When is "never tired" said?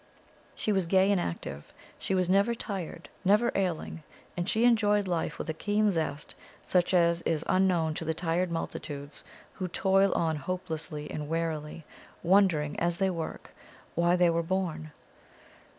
2.27-3.07